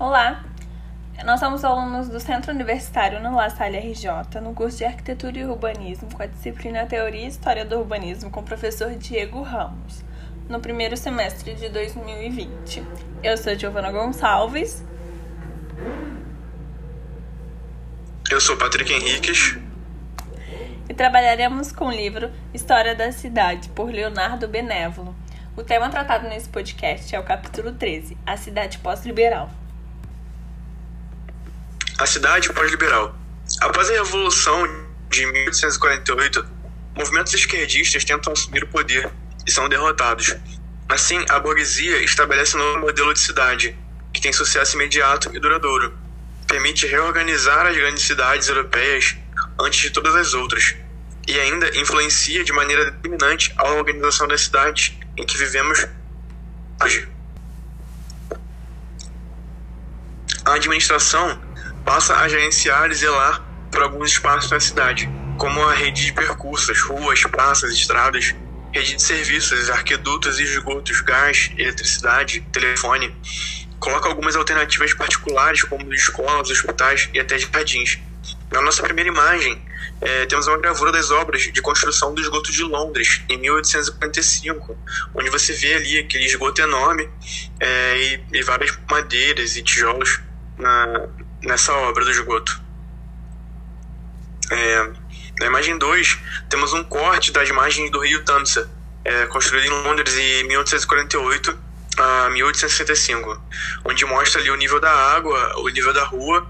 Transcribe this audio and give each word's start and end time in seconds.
Olá, 0.00 0.42
nós 1.26 1.38
somos 1.40 1.62
alunos 1.62 2.08
do 2.08 2.18
Centro 2.18 2.52
Universitário 2.52 3.20
no 3.20 3.36
La 3.36 3.50
Salle 3.50 3.76
RJ, 3.76 4.40
no 4.40 4.54
curso 4.54 4.78
de 4.78 4.86
Arquitetura 4.86 5.38
e 5.38 5.44
Urbanismo, 5.44 6.08
com 6.10 6.22
a 6.22 6.26
disciplina 6.26 6.86
Teoria 6.86 7.26
e 7.26 7.26
História 7.26 7.66
do 7.66 7.78
Urbanismo, 7.78 8.30
com 8.30 8.40
o 8.40 8.42
professor 8.42 8.94
Diego 8.94 9.42
Ramos, 9.42 10.02
no 10.48 10.58
primeiro 10.58 10.96
semestre 10.96 11.52
de 11.52 11.68
2020. 11.68 12.82
Eu 13.22 13.36
sou 13.36 13.54
Giovana 13.54 13.92
Gonçalves. 13.92 14.82
Eu 18.30 18.40
sou 18.40 18.56
Patrick 18.56 18.90
Henriques. 18.90 19.58
E 20.88 20.94
trabalharemos 20.94 21.72
com 21.72 21.88
o 21.88 21.92
livro 21.92 22.30
História 22.54 22.94
da 22.94 23.12
Cidade, 23.12 23.68
por 23.68 23.90
Leonardo 23.90 24.48
Benévolo. 24.48 25.14
O 25.54 25.62
tema 25.62 25.90
tratado 25.90 26.26
nesse 26.26 26.48
podcast 26.48 27.14
é 27.14 27.20
o 27.20 27.22
capítulo 27.22 27.72
13, 27.72 28.16
A 28.24 28.38
Cidade 28.38 28.78
Pós-Liberal. 28.78 29.59
A 32.00 32.06
cidade 32.06 32.50
pós-liberal. 32.54 33.14
Após 33.60 33.90
a 33.90 33.92
Revolução 33.92 34.66
de 35.10 35.26
1848, 35.26 36.46
movimentos 36.96 37.34
esquerdistas 37.34 38.06
tentam 38.06 38.32
assumir 38.32 38.64
o 38.64 38.68
poder 38.68 39.12
e 39.46 39.50
são 39.50 39.68
derrotados. 39.68 40.34
Assim, 40.88 41.22
a 41.28 41.38
burguesia 41.38 42.02
estabelece 42.02 42.56
um 42.56 42.60
novo 42.60 42.78
modelo 42.78 43.12
de 43.12 43.20
cidade, 43.20 43.76
que 44.14 44.20
tem 44.22 44.32
sucesso 44.32 44.76
imediato 44.76 45.30
e 45.36 45.38
duradouro. 45.38 45.92
Permite 46.46 46.86
reorganizar 46.86 47.66
as 47.66 47.76
grandes 47.76 48.04
cidades 48.04 48.48
europeias 48.48 49.18
antes 49.60 49.80
de 49.80 49.90
todas 49.90 50.14
as 50.14 50.32
outras, 50.32 50.74
e 51.28 51.38
ainda 51.38 51.68
influencia 51.78 52.42
de 52.42 52.52
maneira 52.54 52.92
determinante 52.92 53.52
a 53.58 53.72
organização 53.72 54.26
das 54.26 54.40
cidades 54.40 54.94
em 55.18 55.26
que 55.26 55.36
vivemos 55.36 55.86
hoje. 56.82 57.06
A 60.46 60.54
administração 60.54 61.49
passa 61.90 62.14
a 62.14 62.28
gerenciar 62.28 62.88
e 62.92 62.94
zelar 62.94 63.44
por 63.68 63.82
alguns 63.82 64.12
espaços 64.12 64.48
da 64.48 64.60
cidade, 64.60 65.10
como 65.36 65.60
a 65.66 65.74
rede 65.74 66.04
de 66.04 66.12
percursos, 66.12 66.80
ruas, 66.82 67.20
praças, 67.22 67.72
estradas, 67.72 68.32
rede 68.72 68.94
de 68.94 69.02
serviços, 69.02 69.68
arquedutos 69.68 70.38
e 70.38 70.44
esgotos, 70.44 71.00
gás, 71.00 71.50
eletricidade, 71.58 72.42
telefone. 72.52 73.12
Coloca 73.80 74.08
algumas 74.08 74.36
alternativas 74.36 74.94
particulares, 74.94 75.64
como 75.64 75.92
escolas, 75.92 76.48
hospitais 76.48 77.10
e 77.12 77.18
até 77.18 77.36
jardins. 77.36 77.98
Na 78.52 78.62
nossa 78.62 78.84
primeira 78.84 79.10
imagem, 79.10 79.60
é, 80.00 80.26
temos 80.26 80.46
uma 80.46 80.58
gravura 80.58 80.92
das 80.92 81.10
obras 81.10 81.42
de 81.42 81.60
construção 81.60 82.14
do 82.14 82.20
esgoto 82.20 82.52
de 82.52 82.62
Londres, 82.62 83.20
em 83.28 83.36
1845, 83.36 84.78
onde 85.12 85.28
você 85.28 85.52
vê 85.54 85.74
ali 85.74 85.98
aquele 85.98 86.24
esgoto 86.24 86.62
enorme 86.62 87.10
é, 87.58 87.96
e, 87.96 88.38
e 88.38 88.42
várias 88.44 88.78
madeiras 88.88 89.56
e 89.56 89.62
tijolos 89.64 90.20
na, 90.56 91.08
nessa 91.42 91.72
obra 91.72 92.04
do 92.04 92.10
esgoto. 92.10 92.60
É, 94.50 94.90
na 95.40 95.46
imagem 95.46 95.78
2, 95.78 96.18
temos 96.48 96.72
um 96.72 96.84
corte 96.84 97.32
das 97.32 97.50
margens 97.50 97.90
do 97.90 98.00
rio 98.00 98.24
Tamsa, 98.24 98.70
é, 99.04 99.26
construído 99.26 99.66
em 99.66 99.70
Londres 99.70 100.16
em 100.16 100.44
1848 100.44 101.58
a 101.96 102.30
1865, 102.30 103.42
onde 103.84 104.04
mostra 104.04 104.40
ali 104.40 104.50
o 104.50 104.56
nível 104.56 104.80
da 104.80 104.90
água, 104.90 105.58
o 105.58 105.68
nível 105.68 105.92
da 105.92 106.04
rua 106.04 106.46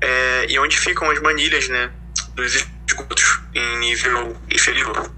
é, 0.00 0.46
e 0.48 0.58
onde 0.58 0.78
ficam 0.78 1.10
as 1.10 1.20
manilhas 1.20 1.68
né, 1.68 1.90
dos 2.34 2.66
esgotos 2.86 3.40
em 3.54 3.78
nível 3.78 4.36
inferior. 4.50 5.10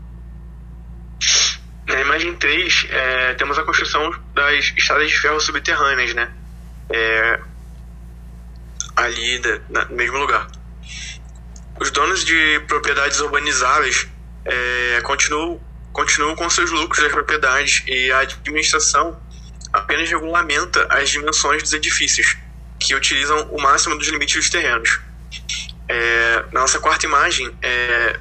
Na 1.87 2.01
imagem 2.01 2.35
3, 2.35 2.87
é, 2.91 3.35
temos 3.35 3.59
a 3.59 3.65
construção 3.65 4.11
das 4.35 4.73
estradas 4.77 5.11
de 5.11 5.19
ferro 5.19 5.41
subterrâneas, 5.41 6.15
né? 6.15 6.31
Ali 8.97 9.41
no 9.69 9.97
mesmo 9.97 10.19
lugar. 10.19 10.47
Os 11.81 11.91
donos 11.91 12.25
de 12.25 12.61
propriedades 12.69 13.21
urbanizáveis 13.21 14.07
é, 14.45 15.01
continuam, 15.03 15.61
continuam 15.93 16.37
com 16.37 16.49
seus 16.51 16.71
lucros 16.71 17.03
das 17.03 17.13
propriedades 17.13 17.83
e 17.87 18.13
a 18.13 18.21
administração 18.21 19.19
apenas 19.73 20.09
regulamenta 20.11 20.87
as 20.91 21.09
dimensões 21.11 21.63
dos 21.63 21.73
edifícios, 21.73 22.37
que 22.79 22.95
utilizam 22.95 23.49
o 23.51 23.61
máximo 23.61 23.97
dos 23.97 24.07
limites 24.09 24.37
dos 24.37 24.51
terrenos. 24.51 25.01
É, 25.89 26.45
na 26.53 26.61
nossa 26.61 26.79
quarta 26.79 27.07
imagem, 27.07 27.51
é, 27.63 28.21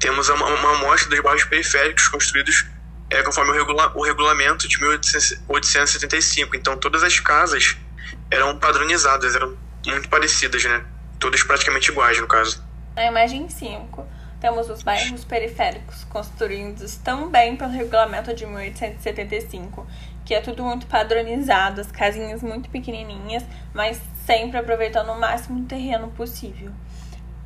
temos 0.00 0.28
uma, 0.28 0.46
uma 0.46 0.76
amostra 0.76 1.10
dos 1.10 1.20
bairros 1.20 1.44
periféricos 1.44 2.08
construídos 2.08 2.64
é, 3.10 3.22
conforme 3.22 3.52
o, 3.52 3.54
regula 3.54 3.92
o 3.94 4.02
regulamento 4.02 4.66
de 4.66 4.80
1875. 4.80 6.56
Então, 6.56 6.76
todas 6.76 7.02
as 7.02 7.20
casas 7.20 7.76
eram 8.30 8.58
padronizadas, 8.58 9.34
eram 9.34 9.56
muito 9.90 10.08
parecidas, 10.08 10.64
né? 10.64 10.84
Todas 11.18 11.42
praticamente 11.42 11.90
iguais, 11.90 12.20
no 12.20 12.26
caso. 12.26 12.62
Na 12.94 13.06
imagem 13.06 13.48
5, 13.48 14.06
temos 14.40 14.68
os 14.68 14.82
bairros 14.82 15.24
periféricos 15.24 16.04
construídos 16.04 16.96
também 16.96 17.56
pelo 17.56 17.70
regulamento 17.70 18.34
de 18.34 18.46
1875, 18.46 19.86
que 20.24 20.34
é 20.34 20.40
tudo 20.40 20.62
muito 20.64 20.86
padronizado, 20.86 21.80
as 21.80 21.90
casinhas 21.90 22.42
muito 22.42 22.68
pequenininhas, 22.68 23.44
mas 23.72 24.00
sempre 24.24 24.58
aproveitando 24.58 25.10
o 25.10 25.18
máximo 25.18 25.60
do 25.60 25.66
terreno 25.66 26.08
possível. 26.08 26.72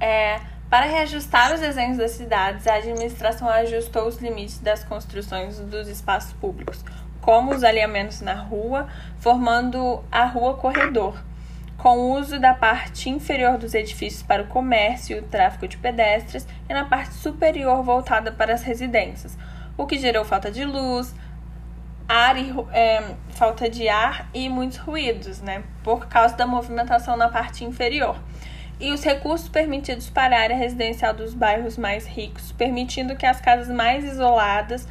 É, 0.01 0.41
para 0.71 0.87
reajustar 0.87 1.53
os 1.53 1.61
desenhos 1.61 1.99
das 1.99 2.13
cidades, 2.13 2.67
a 2.67 2.75
administração 2.75 3.49
ajustou 3.49 4.07
os 4.07 4.19
limites 4.19 4.59
das 4.59 4.85
construções 4.85 5.59
dos 5.59 5.89
espaços 5.89 6.33
públicos, 6.35 6.85
como 7.21 7.53
os 7.53 7.65
alinhamentos 7.65 8.21
na 8.21 8.35
rua, 8.35 8.89
formando 9.19 10.03
a 10.11 10.25
rua 10.25 10.55
corredor, 10.55 11.21
com 11.81 11.97
o 11.97 12.19
uso 12.19 12.39
da 12.39 12.53
parte 12.53 13.09
inferior 13.09 13.57
dos 13.57 13.73
edifícios 13.73 14.23
para 14.23 14.43
o 14.43 14.47
comércio 14.47 15.17
e 15.17 15.21
o 15.21 15.23
tráfego 15.23 15.67
de 15.67 15.79
pedestres 15.79 16.47
e 16.69 16.75
na 16.75 16.85
parte 16.85 17.15
superior 17.15 17.83
voltada 17.83 18.31
para 18.31 18.53
as 18.53 18.63
residências, 18.63 19.37
o 19.79 19.87
que 19.87 19.99
gerou 19.99 20.23
falta 20.23 20.51
de 20.51 20.63
luz, 20.63 21.15
ar 22.07 22.37
e, 22.37 22.55
é, 22.73 23.15
falta 23.31 23.67
de 23.71 23.89
ar 23.89 24.29
e 24.35 24.47
muitos 24.51 24.77
ruídos, 24.77 25.41
né, 25.41 25.63
por 25.83 26.07
causa 26.07 26.37
da 26.37 26.47
movimentação 26.47 27.17
na 27.17 27.31
parte 27.31 27.65
inferior. 27.65 28.17
E 28.79 28.93
os 28.93 29.03
recursos 29.03 29.49
permitidos 29.49 30.11
para 30.11 30.37
a 30.37 30.41
área 30.41 30.57
residencial 30.57 31.15
dos 31.15 31.33
bairros 31.33 31.79
mais 31.79 32.07
ricos, 32.07 32.53
permitindo 32.53 33.17
que 33.17 33.25
as 33.25 33.41
casas 33.41 33.75
mais 33.75 34.05
isoladas 34.05 34.87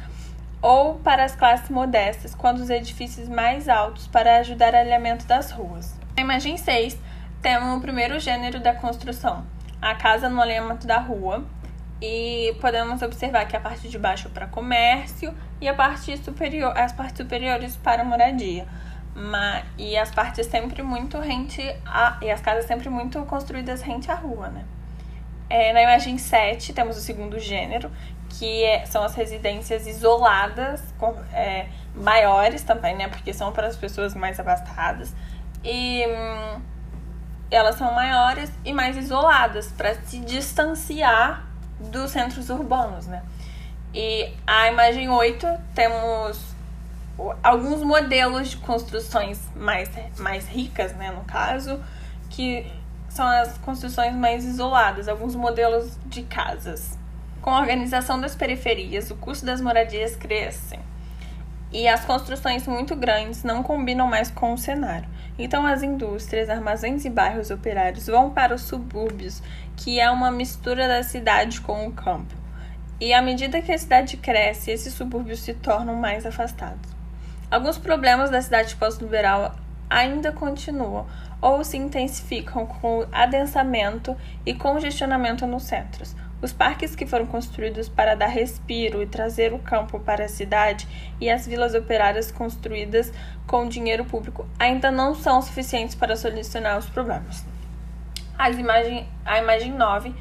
ou 0.60 0.96
para 0.96 1.24
as 1.24 1.36
classes 1.36 1.70
modestas, 1.70 2.34
quando 2.34 2.58
os 2.58 2.68
edifícios 2.68 3.28
mais 3.28 3.68
altos 3.68 4.08
para 4.08 4.38
ajudar 4.38 4.74
o 4.74 4.76
alinhamento 4.76 5.24
das 5.24 5.52
ruas. 5.52 6.00
Na 6.20 6.24
imagem 6.24 6.58
6, 6.58 6.98
temos 7.40 7.78
o 7.78 7.80
primeiro 7.80 8.20
gênero 8.20 8.60
da 8.60 8.74
construção, 8.74 9.46
a 9.80 9.94
casa 9.94 10.28
no 10.28 10.38
alinhamento 10.38 10.86
da 10.86 10.98
rua, 10.98 11.46
e 11.98 12.54
podemos 12.60 13.00
observar 13.00 13.46
que 13.46 13.56
a 13.56 13.60
parte 13.60 13.88
de 13.88 13.98
baixo 13.98 14.28
é 14.28 14.30
para 14.30 14.46
comércio 14.46 15.34
e 15.62 15.66
a 15.66 15.72
parte 15.72 16.14
superior, 16.18 16.76
as 16.76 16.92
partes 16.92 17.16
superiores 17.16 17.74
para 17.74 18.04
moradia. 18.04 18.68
Mas, 19.14 19.64
e 19.78 19.96
as 19.96 20.10
partes 20.10 20.46
sempre 20.46 20.82
muito 20.82 21.18
rente 21.18 21.62
a, 21.86 22.18
e 22.20 22.30
as 22.30 22.42
casas 22.42 22.66
sempre 22.66 22.90
muito 22.90 23.22
construídas 23.22 23.80
rente 23.80 24.10
à 24.10 24.14
rua, 24.14 24.48
né? 24.48 24.66
É, 25.48 25.72
na 25.72 25.82
imagem 25.82 26.18
7 26.18 26.74
temos 26.74 26.98
o 26.98 27.00
segundo 27.00 27.38
gênero, 27.38 27.90
que 28.28 28.62
é, 28.62 28.84
são 28.84 29.02
as 29.02 29.14
residências 29.14 29.86
isoladas, 29.86 30.82
com, 30.98 31.16
é, 31.32 31.66
maiores 31.94 32.62
também, 32.62 32.94
né? 32.94 33.08
Porque 33.08 33.32
são 33.32 33.52
para 33.52 33.66
as 33.66 33.76
pessoas 33.76 34.14
mais 34.14 34.38
abastadas. 34.38 35.14
E 35.64 36.04
hum, 36.06 36.60
elas 37.50 37.76
são 37.76 37.92
maiores 37.92 38.50
e 38.64 38.72
mais 38.72 38.96
isoladas 38.96 39.72
para 39.72 39.94
se 39.94 40.18
distanciar 40.20 41.46
dos 41.78 42.10
centros 42.10 42.48
urbanos, 42.48 43.06
né? 43.06 43.22
E 43.92 44.32
a 44.46 44.68
imagem 44.68 45.08
8 45.08 45.46
temos 45.74 46.54
alguns 47.42 47.82
modelos 47.82 48.50
de 48.50 48.56
construções 48.58 49.40
mais, 49.54 49.90
mais 50.18 50.46
ricas, 50.46 50.94
né, 50.94 51.10
no 51.10 51.24
caso, 51.24 51.82
que 52.30 52.70
são 53.08 53.26
as 53.26 53.58
construções 53.58 54.14
mais 54.14 54.44
isoladas, 54.44 55.08
alguns 55.08 55.34
modelos 55.34 55.98
de 56.06 56.22
casas. 56.22 56.96
Com 57.42 57.50
a 57.50 57.60
organização 57.60 58.20
das 58.20 58.34
periferias, 58.34 59.10
o 59.10 59.16
custo 59.16 59.44
das 59.44 59.60
moradias 59.60 60.14
cresce 60.14 60.78
e 61.72 61.86
as 61.86 62.04
construções 62.04 62.66
muito 62.66 62.96
grandes 62.96 63.44
não 63.44 63.62
combinam 63.62 64.06
mais 64.06 64.30
com 64.30 64.52
o 64.52 64.58
cenário. 64.58 65.08
Então, 65.38 65.64
as 65.64 65.82
indústrias, 65.82 66.50
armazéns 66.50 67.04
e 67.04 67.10
bairros 67.10 67.50
operários 67.50 68.06
vão 68.06 68.30
para 68.30 68.54
os 68.54 68.62
subúrbios, 68.62 69.42
que 69.76 70.00
é 70.00 70.10
uma 70.10 70.30
mistura 70.30 70.88
da 70.88 71.02
cidade 71.02 71.60
com 71.60 71.86
o 71.86 71.92
campo. 71.92 72.34
E 73.00 73.14
à 73.14 73.22
medida 73.22 73.62
que 73.62 73.72
a 73.72 73.78
cidade 73.78 74.16
cresce, 74.16 74.70
esses 74.70 74.92
subúrbios 74.92 75.40
se 75.40 75.54
tornam 75.54 75.94
mais 75.94 76.26
afastados. 76.26 76.90
Alguns 77.50 77.78
problemas 77.78 78.30
da 78.30 78.42
cidade 78.42 78.76
pós-liberal 78.76 79.54
ainda 79.88 80.30
continuam 80.30 81.06
ou 81.40 81.64
se 81.64 81.76
intensificam 81.76 82.66
com 82.66 83.00
o 83.00 83.06
adensamento 83.10 84.16
e 84.44 84.54
congestionamento 84.54 85.46
nos 85.46 85.62
centros, 85.62 86.14
Os 86.42 86.52
parques 86.52 86.96
que 86.96 87.06
foram 87.06 87.26
construídos 87.26 87.88
para 87.88 88.14
dar 88.14 88.28
respiro 88.28 89.02
e 89.02 89.06
trazer 89.06 89.52
o 89.52 89.58
campo 89.58 90.00
para 90.00 90.24
a 90.24 90.28
cidade 90.28 90.88
e 91.20 91.28
as 91.28 91.46
vilas 91.46 91.74
operárias 91.74 92.32
construídas 92.32 93.12
com 93.46 93.68
dinheiro 93.68 94.04
público 94.04 94.48
ainda 94.58 94.90
não 94.90 95.14
são 95.14 95.42
suficientes 95.42 95.94
para 95.94 96.16
solucionar 96.16 96.78
os 96.78 96.86
problemas. 96.86 97.44
As 98.38 98.56
imagem, 98.56 99.06
a 99.24 99.38
imagem 99.38 99.72
9, 99.72 100.14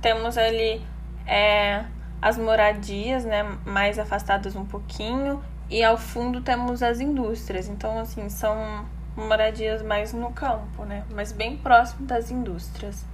temos 0.00 0.38
ali 0.38 0.80
é, 1.26 1.84
as 2.22 2.38
moradias 2.38 3.24
né, 3.24 3.42
mais 3.64 3.98
afastadas 3.98 4.54
um 4.54 4.64
pouquinho 4.64 5.42
e 5.68 5.82
ao 5.82 5.96
fundo 5.96 6.40
temos 6.40 6.84
as 6.84 7.00
indústrias. 7.00 7.68
Então, 7.68 7.98
assim, 7.98 8.28
são 8.28 8.86
moradias 9.16 9.82
mais 9.82 10.12
no 10.12 10.30
campo, 10.30 10.84
né? 10.84 11.04
Mas 11.10 11.32
bem 11.32 11.56
próximo 11.56 12.06
das 12.06 12.30
indústrias. 12.30 13.04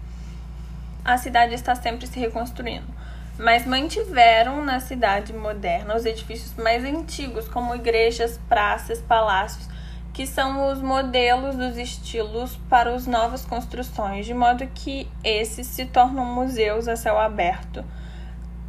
A 1.04 1.16
cidade 1.16 1.54
está 1.54 1.74
sempre 1.74 2.06
se 2.06 2.20
reconstruindo, 2.20 2.86
mas 3.38 3.66
mantiveram 3.66 4.62
na 4.62 4.80
cidade 4.80 5.32
moderna 5.32 5.96
os 5.96 6.04
edifícios 6.04 6.54
mais 6.56 6.84
antigos, 6.84 7.48
como 7.48 7.74
igrejas, 7.74 8.38
praças, 8.48 9.00
palácios, 9.00 9.68
que 10.12 10.26
são 10.26 10.70
os 10.70 10.82
modelos 10.82 11.56
dos 11.56 11.78
estilos 11.78 12.56
para 12.68 12.94
as 12.94 13.06
novas 13.06 13.44
construções, 13.44 14.26
de 14.26 14.34
modo 14.34 14.66
que 14.74 15.08
esses 15.24 15.66
se 15.66 15.86
tornam 15.86 16.24
museus 16.24 16.88
a 16.88 16.96
céu 16.96 17.18
aberto, 17.18 17.84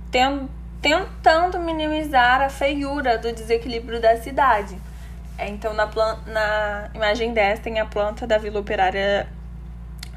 tentando 0.09 1.59
minimizar 1.59 2.41
a 2.41 2.49
feiura 2.49 3.17
do 3.17 3.33
desequilíbrio 3.33 3.99
da 3.99 4.17
cidade. 4.17 4.77
É, 5.37 5.49
então, 5.49 5.73
na, 5.73 5.87
na 6.27 6.89
imagem 6.93 7.33
10 7.33 7.59
tem 7.59 7.79
a 7.79 7.85
planta 7.85 8.27
da 8.27 8.37
Vila 8.37 8.59
Operária 8.59 9.27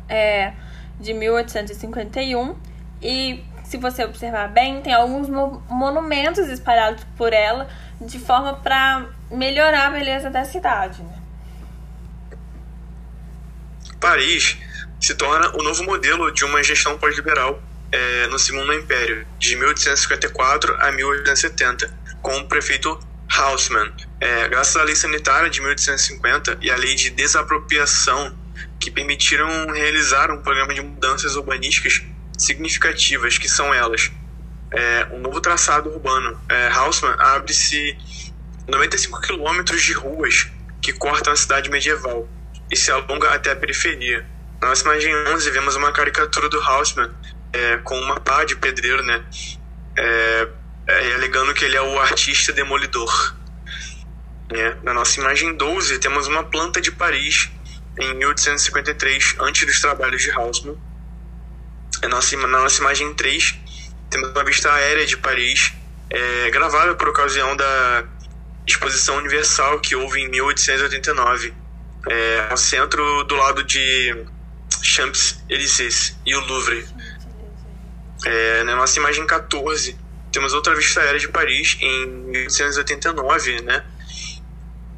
é, 0.09 0.53
de 0.99 1.13
1851 1.13 2.57
e, 3.03 3.45
se 3.65 3.77
você 3.77 4.05
observar 4.05 4.49
bem, 4.49 4.81
tem 4.81 4.93
alguns 4.93 5.29
mo 5.29 5.63
monumentos 5.69 6.49
espalhados 6.49 7.05
por 7.17 7.33
ela 7.33 7.69
de 8.01 8.19
forma 8.19 8.55
para 8.55 9.07
melhorar 9.31 9.87
a 9.87 9.91
beleza 9.91 10.31
da 10.31 10.45
cidade. 10.45 11.03
Né? 11.03 11.23
Paris 14.01 14.59
se 15.01 15.15
torna 15.15 15.51
o 15.57 15.63
novo 15.63 15.85
modelo 15.85 16.33
de 16.33 16.45
uma 16.45 16.63
gestão 16.63 16.99
pós-liberal 16.99 17.63
é, 17.93 18.27
no 18.27 18.39
Segundo 18.39 18.73
Império, 18.73 19.27
de 19.39 19.55
1854 19.57 20.77
a 20.81 20.91
1870, 20.91 21.93
com 22.21 22.37
o 22.39 22.49
prefeito 22.49 22.99
Haussmann. 23.29 23.93
É, 24.21 24.49
graças 24.49 24.77
à 24.77 24.83
lei 24.83 24.97
sanitária 24.97 25.49
de 25.49 25.61
1850 25.61 26.59
e 26.61 26.71
à 26.71 26.77
lei 26.77 26.95
de 26.95 27.11
desapropriação, 27.11 28.35
que 28.79 28.91
permitiram 28.91 29.71
realizar 29.73 30.31
um 30.31 30.43
programa 30.43 30.75
de 30.75 30.83
mudanças 30.83 31.37
urbanísticas 31.37 32.03
significativas, 32.39 33.39
que 33.39 33.49
são 33.49 33.73
elas. 33.73 34.11
É, 34.71 35.07
um 35.13 35.21
novo 35.21 35.41
traçado 35.41 35.91
urbano. 35.91 36.41
É, 36.49 36.69
Haussmann 36.69 37.15
abre-se 37.19 37.97
95 38.69 39.21
quilômetros 39.21 39.83
de 39.83 39.93
ruas 39.93 40.49
que 40.83 40.93
cortam 40.93 41.33
a 41.33 41.37
cidade 41.37 41.71
medieval 41.71 42.29
e 42.71 42.77
se 42.77 42.91
alonga 42.91 43.31
até 43.31 43.53
a 43.53 43.57
periferia. 43.57 44.27
Na 44.61 44.69
nossa 44.69 44.83
imagem 44.85 45.15
11 45.29 45.51
vemos 45.51 45.77
uma 45.77 45.93
caricatura 45.93 46.49
do 46.49 46.61
Haussmann 46.61 47.11
é, 47.53 47.77
com 47.79 47.99
uma 48.01 48.19
pá 48.19 48.45
de 48.45 48.57
pedreiro, 48.57 49.03
né? 49.03 49.25
É, 49.97 50.49
é, 50.87 51.15
alegando 51.15 51.55
que 51.55 51.65
ele 51.65 51.77
é 51.77 51.83
o 51.83 51.99
artista 52.01 52.53
demolidor. 52.53 53.37
É, 54.53 54.77
na 54.83 54.93
nossa 54.93 55.21
imagem 55.21 55.55
12, 55.55 55.99
temos 55.99 56.27
uma 56.27 56.45
planta 56.45 56.81
de 56.81 56.91
Paris 56.91 57.51
em 57.99 58.15
1853, 58.15 59.37
antes 59.41 59.67
dos 59.67 59.81
trabalhos 59.81 60.23
de 60.23 60.31
Haussmann. 60.31 60.77
Na 62.03 62.09
nossa, 62.09 62.37
na 62.37 62.47
nossa 62.47 62.81
imagem 62.81 63.15
3, 63.15 63.55
temos 64.11 64.31
uma 64.31 64.45
vista 64.45 64.73
aérea 64.73 65.07
de 65.07 65.17
Paris, 65.17 65.73
é, 66.11 66.51
gravada 66.51 66.95
por 66.95 67.09
ocasião 67.09 67.57
da 67.57 68.05
Exposição 68.67 69.17
Universal 69.17 69.81
que 69.81 69.95
houve 69.95 70.21
em 70.21 70.29
1889, 70.29 71.55
é, 72.09 72.49
ao 72.51 72.57
centro 72.57 73.25
do 73.25 73.35
lado 73.35 73.65
de 73.65 74.27
Champs-Élysées 74.83 76.17
e 76.27 76.35
o 76.35 76.41
Louvre. 76.41 76.87
É, 78.27 78.65
na 78.65 78.77
nossa 78.77 78.99
imagem 78.99 79.27
14, 79.27 79.97
temos 80.33 80.53
outra 80.53 80.75
vista 80.75 81.01
aérea 81.01 81.21
de 81.21 81.29
Paris 81.29 81.77
em 81.81 82.07
1889, 82.07 83.63
né? 83.63 83.85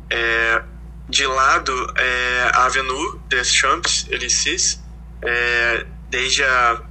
É, 0.08 0.62
de 1.08 1.26
lado, 1.26 1.94
é, 1.96 2.50
a 2.54 2.64
Avenue 2.64 3.20
des 3.28 3.52
Champs-Élysées, 3.52 4.80
é, 5.22 5.86
desde 6.10 6.42
a 6.44 6.82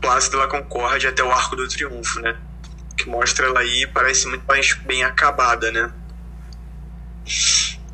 Place 0.00 0.30
de 0.30 0.36
la 0.36 0.46
Concorde 0.46 1.06
até 1.06 1.22
o 1.22 1.30
Arco 1.30 1.56
do 1.56 1.66
Triunfo, 1.66 2.20
né? 2.20 2.36
Que 2.96 3.08
mostra 3.08 3.46
ela 3.46 3.60
aí, 3.60 3.86
parece 3.88 4.26
muito 4.28 4.44
mais 4.46 4.74
bem 4.74 5.04
acabada, 5.04 5.70
né? 5.72 5.92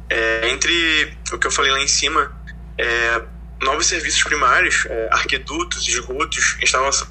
É, 0.08 0.48
entre 0.50 1.16
o 1.32 1.38
que 1.38 1.46
eu 1.46 1.50
falei 1.50 1.70
lá 1.70 1.80
em 1.80 1.88
cima, 1.88 2.30
é, 2.76 3.22
novos 3.62 3.86
serviços 3.86 4.22
primários, 4.22 4.84
é, 4.86 5.08
arquedutos, 5.10 5.88
esgotos, 5.88 6.56
instalações 6.60 7.08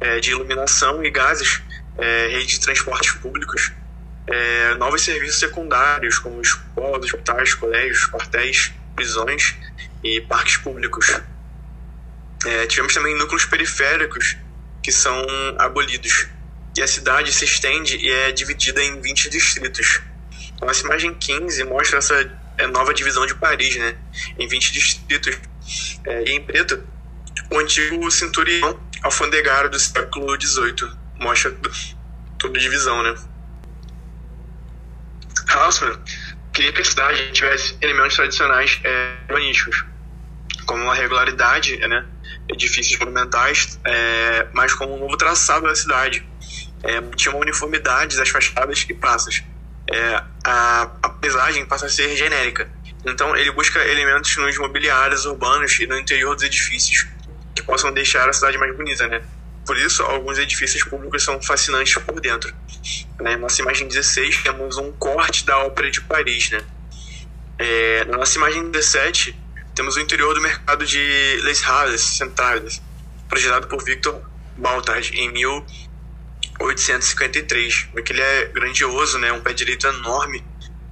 é, 0.00 0.20
de 0.20 0.30
iluminação 0.30 1.04
e 1.04 1.10
gases 1.10 1.62
é, 1.98 2.28
rede 2.28 2.46
de 2.46 2.60
transportes 2.60 3.12
públicos, 3.12 3.72
é, 4.26 4.74
novos 4.74 5.02
serviços 5.02 5.38
secundários, 5.38 6.18
como 6.18 6.40
escolas, 6.40 7.04
hospitais, 7.04 7.54
colégios, 7.54 8.06
quartéis, 8.06 8.72
prisões 8.94 9.56
e 10.02 10.20
parques 10.22 10.56
públicos. 10.58 11.20
É, 12.46 12.66
tivemos 12.66 12.94
também 12.94 13.16
núcleos 13.16 13.44
periféricos 13.44 14.36
que 14.82 14.92
são 14.92 15.26
abolidos. 15.58 16.28
E 16.76 16.82
a 16.82 16.86
cidade 16.86 17.32
se 17.32 17.44
estende 17.44 17.96
e 17.96 18.10
é 18.10 18.32
dividida 18.32 18.82
em 18.82 19.00
20 19.00 19.28
distritos. 19.28 20.00
Nossa 20.60 20.84
imagem 20.84 21.14
15 21.14 21.64
mostra 21.64 21.98
essa 21.98 22.30
é, 22.56 22.66
nova 22.66 22.94
divisão 22.94 23.26
de 23.26 23.34
Paris, 23.34 23.76
né? 23.76 23.96
Em 24.38 24.46
20 24.46 24.72
distritos. 24.72 25.38
É, 26.06 26.24
e 26.24 26.32
em 26.32 26.42
preto, 26.42 26.82
o 27.50 27.58
antigo 27.58 28.10
cinturão 28.10 28.78
alfandegário 29.02 29.70
do 29.70 29.78
século 29.78 30.40
XVIII, 30.40 30.90
mostra 31.18 31.56
toda 32.38 32.58
divisão, 32.58 33.02
né? 33.02 33.14
Haussmann 35.48 35.98
queria 36.52 36.72
que 36.72 36.80
a 36.80 36.84
cidade 36.84 37.32
tivesse 37.32 37.76
elementos 37.80 38.16
tradicionais 38.16 38.80
é, 38.84 39.16
urbanísticos, 39.28 39.84
como 40.66 40.90
a 40.90 40.94
regularidade, 40.94 41.76
né? 41.76 42.04
edifícios 42.48 42.98
monumentais, 42.98 43.78
é, 43.84 44.46
mas 44.52 44.74
como 44.74 44.94
um 44.96 44.98
novo 44.98 45.16
traçado 45.16 45.66
da 45.66 45.74
cidade. 45.74 46.26
É, 46.82 47.00
tinha 47.14 47.32
uma 47.34 47.42
uniformidade 47.42 48.16
das 48.16 48.28
fachadas 48.28 48.86
e 48.88 48.94
praças. 48.94 49.42
É, 49.90 50.22
a, 50.44 50.82
a 51.02 51.08
paisagem 51.10 51.66
passa 51.66 51.86
a 51.86 51.88
ser 51.88 52.16
genérica. 52.16 52.70
Então 53.04 53.36
ele 53.36 53.50
busca 53.52 53.78
elementos 53.86 54.36
nos 54.36 54.56
mobiliários 54.58 55.24
urbanos 55.26 55.78
e 55.78 55.86
no 55.86 55.98
interior 55.98 56.34
dos 56.34 56.44
edifícios 56.44 57.06
que 57.54 57.62
possam 57.62 57.92
deixar 57.92 58.28
a 58.28 58.32
cidade 58.32 58.58
mais 58.58 58.74
bonita, 58.76 59.06
né? 59.08 59.22
Por 59.66 59.76
isso, 59.76 60.02
alguns 60.02 60.38
edifícios 60.38 60.82
públicos 60.82 61.22
são 61.22 61.40
fascinantes 61.42 61.94
por 62.02 62.18
dentro. 62.20 62.52
Né? 63.20 63.36
Nossa 63.36 63.60
imagem 63.62 63.86
16, 63.86 64.42
temos 64.42 64.78
um 64.78 64.90
corte 64.92 65.44
da 65.44 65.58
Ópera 65.58 65.90
de 65.90 66.00
Paris. 66.00 66.50
Né? 66.50 66.62
É, 67.58 68.04
na 68.06 68.16
nossa 68.18 68.38
imagem 68.38 68.70
17, 68.70 69.38
temos 69.74 69.96
o 69.96 70.00
interior 70.00 70.34
do 70.34 70.40
mercado 70.40 70.84
de 70.84 71.40
Les 71.42 71.60
Halles 71.60 72.00
Centrales, 72.00 72.82
projetado 73.28 73.66
por 73.68 73.84
Victor 73.84 74.22
Baltard 74.56 75.14
em 75.14 75.30
1853. 75.30 77.88
Que 78.04 78.12
ele 78.12 78.22
é 78.22 78.46
grandioso, 78.46 79.18
né? 79.18 79.30
um 79.32 79.40
pé 79.40 79.52
direito 79.52 79.86
enorme 79.86 80.42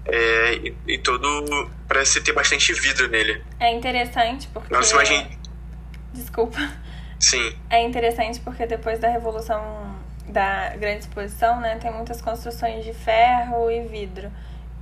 é, 0.08 0.54
e, 0.54 0.75
e, 0.87 0.98
todo 0.98 1.70
parece 1.87 2.20
ter 2.22 2.32
bastante 2.32 2.72
vidro 2.72 3.08
nele. 3.08 3.42
É 3.60 3.75
interessante 3.75 4.48
porque. 4.48 4.72
Nossa 4.72 4.94
imagem. 4.94 5.38
Desculpa. 6.14 6.58
Sim. 7.18 7.56
É 7.68 7.82
interessante 7.82 8.40
porque 8.40 8.66
depois 8.66 8.98
da 8.98 9.08
Revolução 9.08 9.96
da 10.28 10.70
Grande 10.76 11.00
Exposição, 11.00 11.60
né, 11.60 11.76
tem 11.76 11.90
muitas 11.92 12.20
construções 12.20 12.84
de 12.84 12.92
ferro 12.92 13.70
e 13.70 13.80
vidro. 13.88 14.30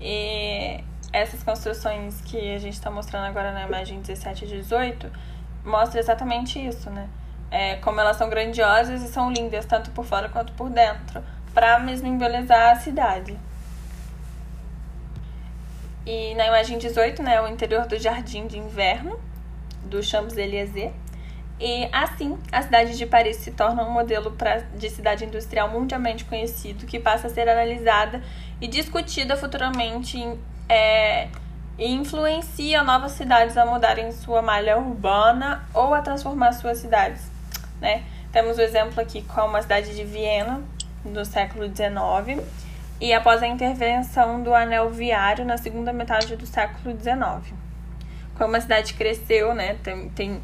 E 0.01 0.83
essas 1.13 1.43
construções 1.43 2.21
que 2.21 2.55
a 2.55 2.59
gente 2.59 2.75
está 2.75 2.91
mostrando 2.91 3.25
agora 3.25 3.53
na 3.53 3.63
imagem 3.63 4.01
17 4.01 4.45
e 4.45 4.49
18 4.49 5.11
mostra 5.65 5.99
exatamente 5.99 6.65
isso, 6.65 6.91
né? 6.91 7.09
É, 7.51 7.77
como 7.77 8.01
elas 8.01 8.17
são 8.17 8.29
grandiosas 8.29 9.03
e 9.03 9.09
são 9.09 9.31
lindas, 9.31 9.65
tanto 9.65 9.91
por 9.93 10.05
fora 10.05 10.29
quanto 10.29 10.53
por 10.53 10.69
dentro, 10.69 11.23
para 11.55 11.79
mesmo 11.79 12.09
embelezar 12.09 12.73
a 12.73 12.77
cidade. 12.77 13.39
E 16.05 16.35
na 16.35 16.47
imagem 16.47 16.79
18, 16.79 17.23
né, 17.23 17.41
o 17.41 17.49
interior 17.49 17.87
do 17.87 17.99
jardim 17.99 18.47
de 18.47 18.59
inverno 18.59 19.19
do 19.85 20.03
Champs-Élysées 20.03 20.93
e 21.59 21.89
assim, 21.91 22.39
a 22.53 22.61
cidade 22.61 22.97
de 22.97 23.07
Paris 23.07 23.37
se 23.37 23.51
torna 23.51 23.83
um 23.83 23.91
modelo 23.91 24.33
pra, 24.33 24.59
de 24.59 24.91
cidade 24.91 25.25
industrial 25.25 25.71
mundialmente 25.71 26.25
conhecido, 26.25 26.85
que 26.85 27.01
passa 27.01 27.29
a 27.29 27.31
ser 27.31 27.49
analisada 27.49 28.23
e 28.61 28.69
discutida 28.69 29.37
futuramente 29.37 30.23
é, 30.69 31.29
e 31.79 31.93
influencia 31.93 32.83
novas 32.83 33.13
cidades 33.13 33.57
a 33.57 33.65
mudarem 33.65 34.13
sua 34.13 34.43
malha 34.43 34.79
urbana 34.79 35.67
ou 35.73 35.95
a 35.95 36.03
transformar 36.03 36.53
suas 36.53 36.79
cidades. 36.79 37.31
Né? 37.81 38.05
Temos 38.33 38.59
o 38.59 38.61
exemplo 38.61 39.01
aqui 39.01 39.23
com 39.23 39.57
a 39.57 39.63
cidade 39.63 39.95
de 39.95 40.05
Viena, 40.05 40.63
do 41.03 41.25
século 41.25 41.65
XIX, 41.65 42.45
e 43.01 43.13
após 43.15 43.43
a 43.43 43.47
intervenção 43.47 44.43
do 44.43 44.55
anel 44.55 44.91
viário 44.91 45.45
na 45.45 45.57
segunda 45.57 45.93
metade 45.93 46.37
do 46.37 46.47
século 46.47 46.99
XIX. 46.99 47.55
Como 48.37 48.57
a 48.57 48.61
cidade 48.61 48.93
cresceu, 48.95 49.55
né, 49.55 49.77
tem, 49.83 50.09
tem 50.11 50.43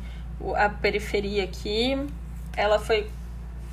a 0.57 0.69
periferia 0.69 1.45
aqui, 1.45 1.97
ela 2.57 2.79
foi 2.79 3.09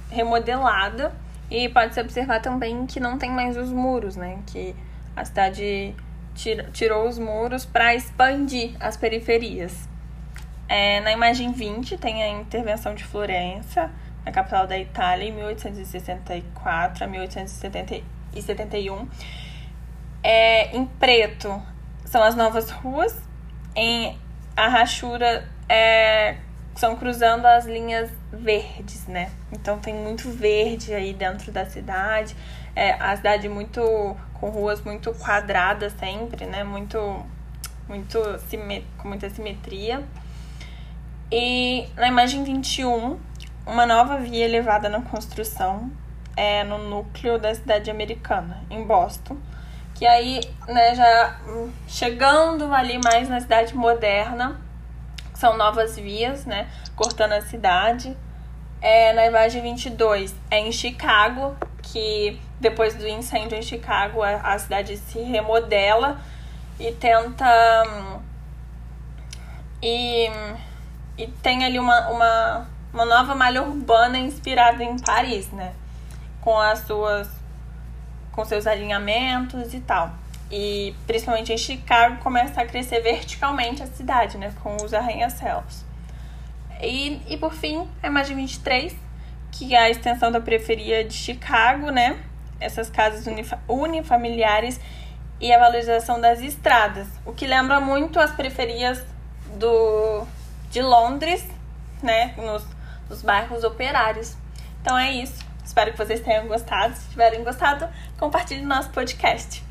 remodelada 0.09 1.13
e 1.49 1.67
pode-se 1.69 1.99
observar 1.99 2.41
também 2.41 2.85
que 2.85 2.99
não 2.99 3.17
tem 3.17 3.31
mais 3.31 3.57
os 3.57 3.71
muros, 3.71 4.15
né, 4.15 4.39
que 4.47 4.75
a 5.15 5.25
cidade 5.25 5.95
tirou 6.73 7.07
os 7.07 7.19
muros 7.19 7.65
para 7.65 7.93
expandir 7.93 8.75
as 8.79 8.95
periferias. 8.95 9.89
É, 10.67 11.01
na 11.01 11.11
imagem 11.11 11.51
20 11.51 11.97
tem 11.97 12.23
a 12.23 12.29
intervenção 12.29 12.93
de 12.93 13.03
Florença, 13.03 13.91
na 14.23 14.31
capital 14.31 14.67
da 14.67 14.77
Itália, 14.77 15.27
em 15.27 15.31
1864 15.31 17.03
a 17.03 17.07
1871. 17.07 19.07
É, 20.21 20.75
em 20.75 20.85
preto 20.85 21.61
são 22.05 22.21
as 22.21 22.35
novas 22.35 22.69
ruas, 22.69 23.19
em 23.75 24.17
a 24.55 24.67
rachura 24.67 25.49
é, 25.67 26.37
são 26.79 26.95
cruzando 26.95 27.45
as 27.45 27.65
linhas 27.65 28.09
verdes, 28.31 29.05
né? 29.05 29.29
Então 29.51 29.77
tem 29.77 29.93
muito 29.93 30.31
verde 30.31 30.93
aí 30.93 31.13
dentro 31.13 31.51
da 31.51 31.65
cidade. 31.65 32.33
É, 32.73 32.93
a 32.93 33.17
cidade 33.17 33.49
muito 33.49 33.81
com 34.35 34.49
ruas 34.49 34.81
muito 34.81 35.13
quadradas 35.13 35.91
sempre, 35.99 36.45
né? 36.45 36.63
Muito 36.63 36.97
muito 37.85 38.17
com 38.97 39.09
muita 39.09 39.29
simetria. 39.29 40.01
E 41.29 41.85
na 41.97 42.07
imagem 42.07 42.45
21, 42.45 43.19
uma 43.65 43.85
nova 43.85 44.17
via 44.17 44.45
elevada 44.45 44.87
na 44.87 45.01
construção 45.01 45.91
é 46.37 46.63
no 46.63 46.77
núcleo 46.77 47.37
da 47.37 47.53
cidade 47.53 47.91
americana, 47.91 48.63
em 48.69 48.85
Boston. 48.85 49.35
Que 49.95 50.07
aí, 50.07 50.39
né, 50.65 50.95
já 50.95 51.39
chegando 51.89 52.73
ali 52.73 52.97
mais 53.03 53.27
na 53.27 53.41
cidade 53.41 53.75
moderna, 53.75 54.68
são 55.39 55.57
novas 55.57 55.95
vias, 55.95 56.45
né, 56.45 56.69
cortando 56.95 57.33
a 57.33 57.41
cidade. 57.41 58.15
É, 58.81 59.11
na 59.13 59.25
imagem 59.25 59.61
22 59.61 60.35
é 60.49 60.59
em 60.59 60.71
Chicago, 60.71 61.55
que 61.81 62.39
depois 62.59 62.95
do 62.95 63.07
incêndio 63.07 63.57
em 63.57 63.61
Chicago 63.61 64.21
a, 64.21 64.35
a 64.35 64.59
cidade 64.59 64.97
se 64.97 65.19
remodela 65.21 66.19
e 66.79 66.91
tenta. 66.91 67.47
E 69.81 70.29
e 71.19 71.27
tem 71.27 71.65
ali 71.65 71.77
uma, 71.77 72.07
uma, 72.07 72.67
uma 72.93 73.05
nova 73.05 73.35
malha 73.35 73.61
urbana 73.61 74.17
inspirada 74.17 74.81
em 74.81 74.97
Paris, 74.97 75.51
né? 75.51 75.73
Com 76.39 76.57
as 76.57 76.79
suas. 76.79 77.29
com 78.31 78.45
seus 78.45 78.65
alinhamentos 78.65 79.73
e 79.73 79.81
tal. 79.81 80.13
E 80.51 80.95
principalmente 81.05 81.53
em 81.53 81.57
Chicago 81.57 82.17
começa 82.23 82.61
a 82.61 82.65
crescer 82.65 83.01
verticalmente 83.01 83.83
a 83.83 83.87
cidade, 83.87 84.37
né? 84.37 84.53
Com 84.63 84.75
os 84.77 84.93
arranha-céus. 84.93 85.85
E, 86.81 87.21
e 87.27 87.37
por 87.37 87.53
fim, 87.53 87.87
a 88.01 88.07
imagem 88.07 88.35
23, 88.35 88.95
que 89.51 89.75
é 89.75 89.79
a 89.79 89.89
extensão 89.89 90.31
da 90.31 90.41
periferia 90.41 91.03
de 91.03 91.13
Chicago, 91.13 91.91
né? 91.91 92.17
Essas 92.59 92.89
casas 92.89 93.25
unifamiliares 93.67 94.79
e 95.39 95.53
a 95.53 95.59
valorização 95.59 96.19
das 96.19 96.41
estradas, 96.41 97.07
o 97.25 97.31
que 97.31 97.47
lembra 97.47 97.79
muito 97.79 98.19
as 98.19 98.31
periferias 98.31 99.01
do, 99.57 100.27
de 100.69 100.81
Londres, 100.81 101.47
né, 102.03 102.33
nos, 102.37 102.65
nos 103.09 103.21
bairros 103.21 103.63
operários. 103.63 104.35
Então 104.81 104.97
é 104.97 105.11
isso. 105.11 105.47
Espero 105.63 105.91
que 105.91 105.97
vocês 105.97 106.19
tenham 106.21 106.47
gostado. 106.47 106.95
Se 106.95 107.09
tiverem 107.09 107.43
gostado, 107.43 107.87
compartilhe 108.17 108.63
nosso 108.63 108.89
podcast. 108.89 109.68